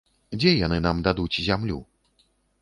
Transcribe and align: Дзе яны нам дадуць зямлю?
Дзе 0.39 0.53
яны 0.65 0.79
нам 0.85 1.03
дадуць 1.09 1.39
зямлю? 1.49 1.79